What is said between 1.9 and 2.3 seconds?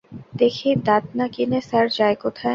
যায়